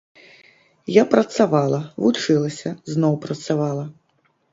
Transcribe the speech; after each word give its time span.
Я 0.93 1.01
працавала, 1.11 1.79
вучылася, 2.05 2.69
зноў 2.95 3.13
працавала. 3.27 3.85